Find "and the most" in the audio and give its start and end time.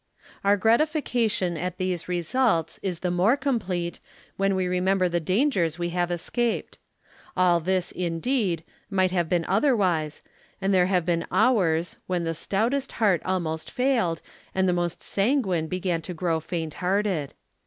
14.55-15.03